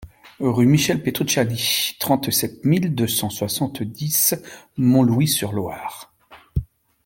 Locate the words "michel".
0.65-1.03